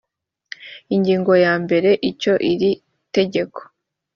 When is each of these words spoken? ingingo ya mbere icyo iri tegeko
ingingo 0.95 1.31
ya 1.43 1.53
mbere 1.63 1.89
icyo 2.09 2.33
iri 2.51 2.71
tegeko 3.15 3.59